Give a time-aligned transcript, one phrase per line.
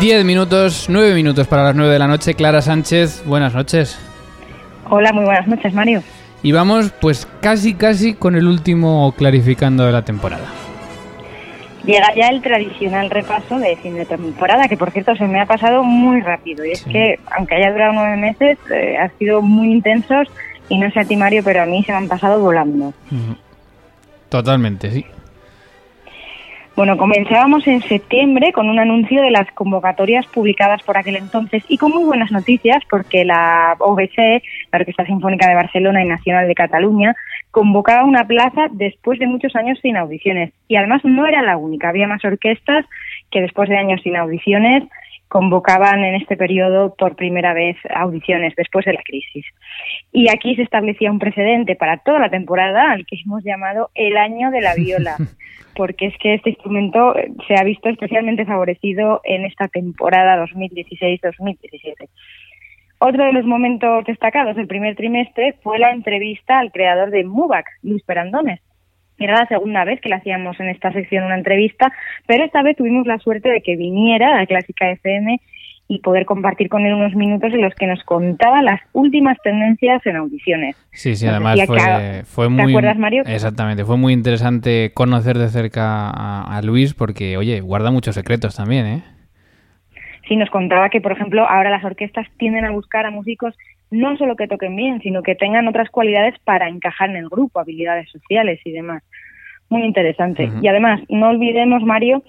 [0.00, 2.34] Diez minutos, nueve minutos para las nueve de la noche.
[2.34, 3.98] Clara Sánchez, buenas noches.
[4.90, 6.02] Hola, muy buenas noches, Mario.
[6.42, 10.44] Y vamos, pues casi, casi con el último clarificando de la temporada.
[11.84, 15.46] Llega ya el tradicional repaso de fin de temporada, que por cierto se me ha
[15.46, 16.64] pasado muy rápido.
[16.66, 20.28] Y es que, aunque haya durado nueve meses, eh, ha sido muy intensos
[20.68, 22.92] y no sé a ti, Mario, pero a mí se me han pasado volando.
[24.28, 25.06] Totalmente, sí.
[26.76, 31.78] Bueno, comenzábamos en septiembre con un anuncio de las convocatorias publicadas por aquel entonces y
[31.78, 36.54] con muy buenas noticias porque la OBC, la Orquesta Sinfónica de Barcelona y Nacional de
[36.54, 37.16] Cataluña,
[37.50, 40.52] convocaba una plaza después de muchos años sin audiciones.
[40.68, 42.84] Y además no era la única, había más orquestas
[43.30, 44.82] que después de años sin audiciones
[45.28, 49.44] convocaban en este periodo por primera vez audiciones después de la crisis.
[50.12, 54.16] Y aquí se establecía un precedente para toda la temporada al que hemos llamado el
[54.16, 55.16] año de la viola,
[55.76, 57.14] porque es que este instrumento
[57.46, 62.08] se ha visto especialmente favorecido en esta temporada 2016-2017.
[62.98, 67.66] Otro de los momentos destacados del primer trimestre fue la entrevista al creador de MUBAC,
[67.82, 68.60] Luis Perandones.
[69.18, 71.92] Era la segunda vez que le hacíamos en esta sección una entrevista,
[72.26, 75.40] pero esta vez tuvimos la suerte de que viniera a la Clásica FM
[75.88, 80.04] y poder compartir con él unos minutos en los que nos contaba las últimas tendencias
[80.04, 80.76] en audiciones.
[80.90, 82.64] Sí, sí, además fue, fue muy...
[82.64, 83.22] ¿Te acuerdas, Mario?
[83.24, 88.56] Exactamente, fue muy interesante conocer de cerca a, a Luis porque, oye, guarda muchos secretos
[88.56, 89.02] también, ¿eh?
[90.26, 93.54] Sí, nos contaba que, por ejemplo, ahora las orquestas tienden a buscar a músicos
[93.90, 97.60] no solo que toquen bien, sino que tengan otras cualidades para encajar en el grupo,
[97.60, 99.02] habilidades sociales y demás.
[99.68, 100.48] Muy interesante.
[100.60, 102.22] Y además, no olvidemos, Mario,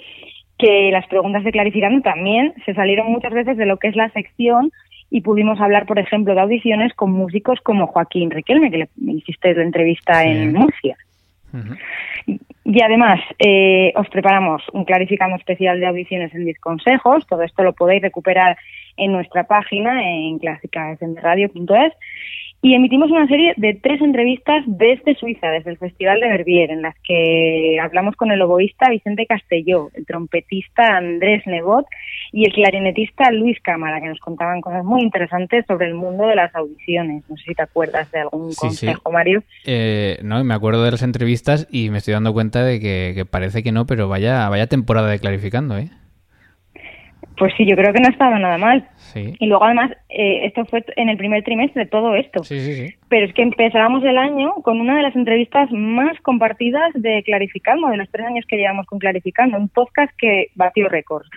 [0.58, 4.10] que las preguntas de clarificando también se salieron muchas veces de lo que es la
[4.10, 4.72] sección
[5.10, 9.54] y pudimos hablar, por ejemplo, de audiciones con músicos como Joaquín Riquelme, que le hiciste
[9.54, 10.98] la entrevista en Murcia.
[12.70, 17.26] Y además, eh, os preparamos un clarificando especial de audiciones en 10 consejos.
[17.26, 18.58] Todo esto lo podéis recuperar
[18.98, 21.94] en nuestra página en clásicasradio.es.
[22.62, 26.82] Y emitimos una serie de tres entrevistas desde Suiza, desde el Festival de Verbier, en
[26.82, 31.86] las que hablamos con el oboísta Vicente Castelló, el trompetista Andrés Nebot
[32.32, 36.36] y el clarinetista Luis Cámara, que nos contaban cosas muy interesantes sobre el mundo de
[36.36, 37.24] las audiciones.
[37.30, 39.44] No sé si te acuerdas de algún consejo, Mario.
[39.66, 43.26] Eh, no, me acuerdo de las entrevistas y me estoy dando cuenta de que, que
[43.26, 45.90] parece que no, pero vaya, vaya temporada de clarificando, ¿eh?
[47.38, 48.88] Pues sí, yo creo que no estaba nada mal.
[49.16, 52.44] Y luego además, eh, esto fue en el primer trimestre, todo esto.
[52.44, 52.96] Sí, sí, sí.
[53.10, 57.88] Pero es que empezábamos el año con una de las entrevistas más compartidas de Clarificando,
[57.88, 61.30] de los tres años que llevamos con Clarificando, un podcast que batió récords.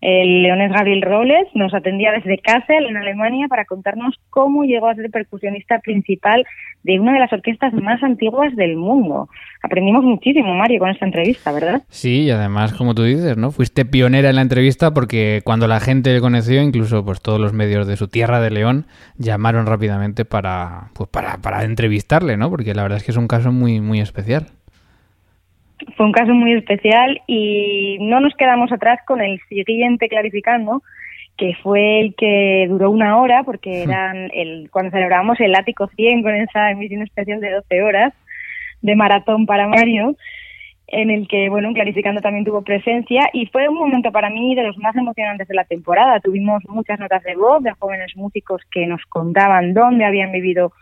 [0.00, 4.94] El leones Gabriel Robles nos atendía desde Kassel, en Alemania, para contarnos cómo llegó a
[4.94, 6.44] ser percusionista principal
[6.82, 9.28] de una de las orquestas más antiguas del mundo.
[9.62, 11.82] Aprendimos muchísimo, Mario, con esta entrevista, ¿verdad?
[11.88, 13.50] Sí, y además, como tú dices, ¿no?
[13.50, 17.54] Fuiste pionera en la entrevista porque cuando la gente le conoció, incluso pues todos los
[17.54, 18.86] medios de su tierra de León
[19.16, 22.50] llamaron rápidamente para, pues, para, para entrevistarle, ¿no?
[22.50, 24.46] Porque la verdad es que es un caso muy, muy especial
[25.96, 30.82] fue un caso muy especial y no nos quedamos atrás con el siguiente clarificando,
[31.36, 33.90] que fue el que duró una hora, porque hmm.
[33.90, 38.12] eran el, cuando celebrábamos el Ático 100 con esa emisión especial de 12 horas
[38.82, 40.16] de maratón para Mario,
[40.88, 44.62] en el que, bueno, Clarificando también tuvo presencia y fue un momento para mí de
[44.62, 46.20] los más emocionantes de la temporada.
[46.20, 50.72] Tuvimos muchas notas de voz de jóvenes músicos que nos contaban dónde habían vivido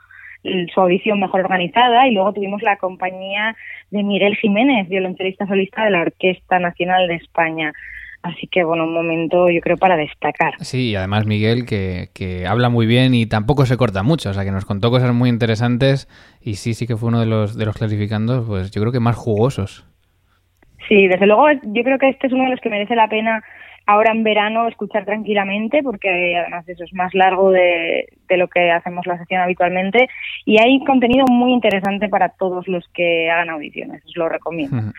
[0.73, 3.57] su audición mejor organizada y luego tuvimos la compañía
[3.91, 7.73] de Miguel Jiménez, violonchelista solista de la Orquesta Nacional de España.
[8.23, 10.55] Así que, bueno, un momento yo creo para destacar.
[10.61, 14.33] Sí, y además Miguel que, que habla muy bien y tampoco se corta mucho, o
[14.33, 16.09] sea que nos contó cosas muy interesantes
[16.41, 19.01] y sí, sí que fue uno de los, de los clasificandos, pues yo creo que
[19.01, 19.87] más jugosos.
[20.89, 23.43] Sí, desde luego yo creo que este es uno de los que merece la pena
[23.87, 29.07] ahora en verano escuchar tranquilamente porque además eso es más largo de, lo que hacemos
[29.07, 30.09] la sesión habitualmente
[30.45, 34.93] y hay contenido muy interesante para todos los que hagan audiciones, os lo recomiendo.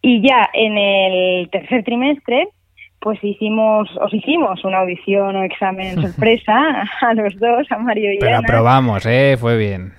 [0.00, 2.48] Y ya en el tercer trimestre
[3.02, 8.18] pues hicimos, os hicimos una audición o examen sorpresa a los dos, a Mario y
[8.18, 8.46] Pero Ana.
[8.46, 9.36] aprobamos, ¿eh?
[9.38, 9.92] Fue bien.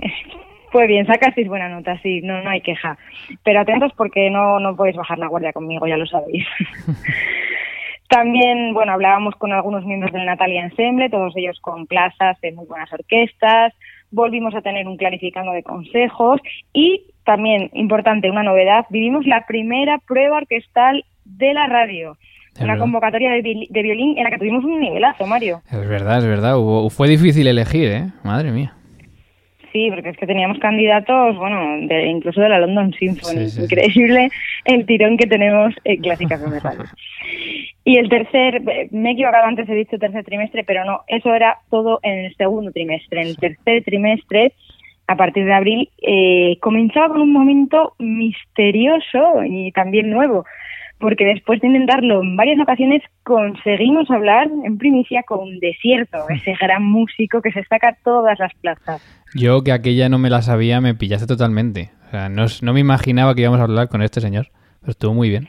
[0.74, 2.98] Fue bien, sacasteis buena nota, sí, no, no hay queja.
[3.44, 6.44] Pero atentos porque no, no podéis bajar la guardia conmigo, ya lo sabéis.
[8.08, 12.66] También, bueno, hablábamos con algunos miembros del Natalia Ensemble, todos ellos con plazas de muy
[12.66, 13.72] buenas orquestas.
[14.10, 16.40] Volvimos a tener un clarificando de consejos
[16.72, 22.16] y también, importante, una novedad, vivimos la primera prueba orquestal de la radio.
[22.54, 22.80] Es una verdad.
[22.82, 25.62] convocatoria de violín en la que tuvimos un nivelazo, Mario.
[25.70, 26.56] Es verdad, es verdad.
[26.58, 28.06] Hubo- fue difícil elegir, ¿eh?
[28.24, 28.72] Madre mía.
[29.74, 33.48] Sí, porque es que teníamos candidatos, bueno, de, incluso de la London Symphony.
[33.48, 33.62] sí, sí.
[33.64, 34.30] Increíble
[34.66, 36.84] el tirón que tenemos en clásicas de radio.
[37.82, 38.62] Y el tercer,
[38.92, 42.36] me he equivocado antes, he dicho tercer trimestre, pero no, eso era todo en el
[42.36, 43.22] segundo trimestre.
[43.22, 44.52] En el tercer trimestre,
[45.08, 50.44] a partir de abril, eh, comenzaba con un momento misterioso y también nuevo,
[50.98, 56.84] porque después de intentarlo en varias ocasiones, conseguimos hablar en primicia con Desierto, ese gran
[56.84, 59.02] músico que se saca todas las plazas.
[59.34, 61.90] Yo que aquella no me la sabía, me pillaste totalmente.
[62.06, 64.46] O sea, no, no me imaginaba que íbamos a hablar con este señor.
[64.80, 65.48] Pero estuvo muy bien.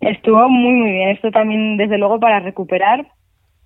[0.00, 1.08] Estuvo muy, muy bien.
[1.08, 3.06] Esto también, desde luego, para recuperar,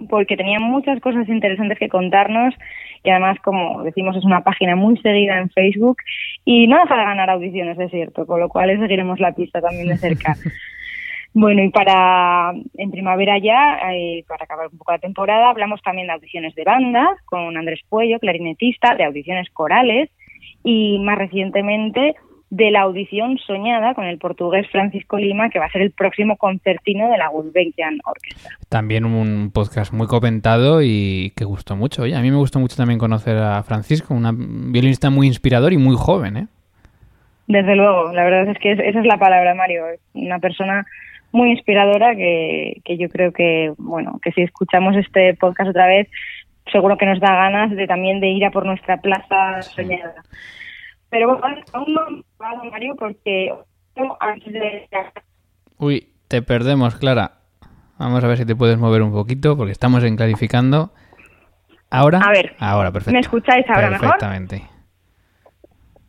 [0.09, 2.55] porque tenía muchas cosas interesantes que contarnos
[3.03, 5.99] y además, como decimos, es una página muy seguida en Facebook
[6.45, 9.89] y no deja de ganar audiciones, es cierto, con lo cual seguiremos la pista también
[9.89, 10.35] de cerca.
[11.39, 16.07] Bueno, y para en primavera ya, eh, para acabar un poco la temporada, hablamos también
[16.07, 20.09] de audiciones de banda con Andrés Puello, clarinetista, de audiciones corales
[20.65, 22.15] y más recientemente
[22.49, 26.39] de la audición soñada con el portugués Francisco Lima, que va a ser el próximo
[26.39, 28.57] concertino de la Gulbenkian Orchestra.
[28.71, 32.05] También un podcast muy comentado y que gustó mucho.
[32.05, 35.75] Oye, a mí me gustó mucho también conocer a Francisco, una- un violinista muy inspirador
[35.75, 36.47] y muy joven, ¿eh?
[37.47, 39.85] Desde luego, la verdad es que es- esa es la palabra, Mario.
[40.15, 40.87] Una persona
[41.33, 46.09] muy inspiradora que, que yo creo que, bueno, que si escuchamos este podcast otra vez,
[46.73, 50.23] seguro que nos da ganas de también de ir a por nuestra plaza soñada.
[51.11, 52.01] Pero bueno, aún no
[52.39, 53.53] acabado, Mario, porque
[54.21, 54.89] antes de
[55.79, 57.33] Uy, te perdemos, Clara.
[57.99, 60.93] Vamos a ver si te puedes mover un poquito porque estamos en clarificando.
[61.91, 62.19] ¿Ahora?
[62.19, 63.13] A ver, Ahora, perfecto.
[63.15, 64.09] ¿me escucháis ahora mejor?
[64.09, 64.63] Perfectamente.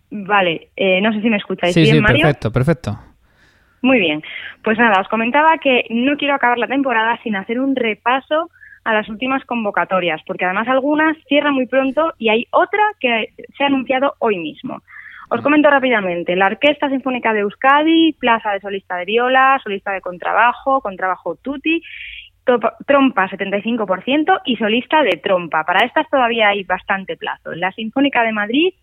[0.09, 2.23] Vale, eh, no sé si me escucháis Sí, bien, sí, Mario.
[2.23, 2.99] perfecto, perfecto.
[3.81, 4.23] Muy bien.
[4.63, 8.49] Pues nada, os comentaba que no quiero acabar la temporada sin hacer un repaso
[8.83, 13.63] a las últimas convocatorias, porque además algunas cierran muy pronto y hay otra que se
[13.63, 14.81] ha anunciado hoy mismo.
[15.29, 16.37] Os comento rápidamente.
[16.37, 21.83] La Orquesta Sinfónica de Euskadi, plaza de solista de viola, solista de contrabajo, contrabajo tutti,
[22.85, 25.65] trompa 75% y solista de trompa.
[25.65, 27.53] Para estas todavía hay bastante plazo.
[27.55, 28.73] La Sinfónica de Madrid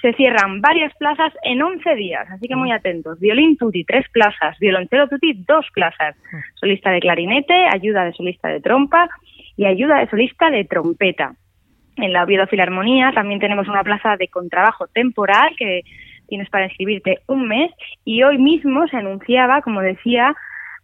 [0.00, 3.18] se cierran varias plazas en 11 días, así que muy atentos.
[3.18, 4.58] Violín tutti, tres plazas.
[4.58, 6.14] Violonchelo tutti, dos plazas.
[6.54, 9.08] Solista de clarinete, ayuda de solista de trompa
[9.56, 11.34] y ayuda de solista de trompeta.
[11.96, 15.82] En la Oviedo Filarmonía también tenemos una plaza de contrabajo temporal que
[16.28, 17.72] tienes para inscribirte un mes
[18.04, 20.34] y hoy mismo se anunciaba, como decía,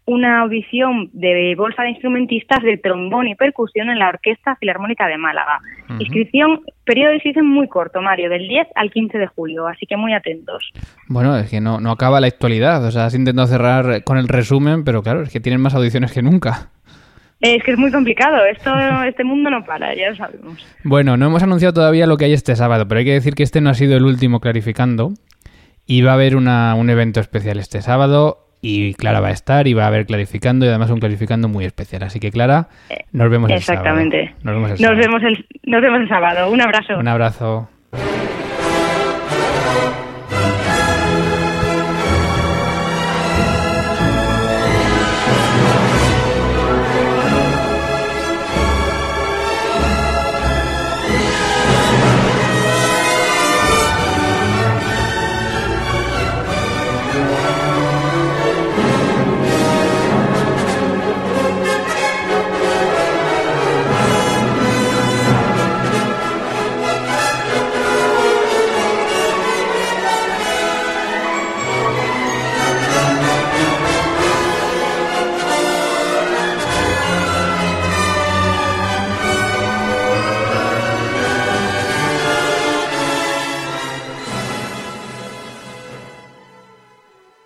[0.05, 5.17] una audición de bolsa de instrumentistas de trombón y percusión en la Orquesta Filarmónica de
[5.17, 5.61] Málaga.
[5.99, 10.12] Inscripción, periodo de muy corto, Mario, del 10 al 15 de julio, así que muy
[10.14, 10.73] atentos.
[11.08, 12.84] Bueno, es que no, no acaba la actualidad.
[12.84, 16.12] O sea, has intentado cerrar con el resumen, pero claro, es que tienen más audiciones
[16.12, 16.70] que nunca.
[17.40, 18.73] Es que es muy complicado, esto,
[19.08, 20.64] este mundo no para, ya lo sabemos.
[20.84, 23.43] Bueno, no hemos anunciado todavía lo que hay este sábado, pero hay que decir que
[23.43, 25.12] este no ha sido el último clarificando.
[25.84, 28.46] Y va a haber una- un evento especial este sábado.
[28.64, 31.64] Y Clara va a estar y va a haber clarificando y además un clarificando muy
[31.64, 32.05] especial.
[32.05, 32.69] Así que Clara,
[33.11, 33.82] nos vemos el sábado.
[33.82, 34.35] Exactamente.
[34.44, 35.01] Nos vemos el Nos sábado.
[35.01, 36.51] vemos el, nos vemos el sábado.
[36.51, 36.96] Un abrazo.
[36.98, 37.69] Un abrazo.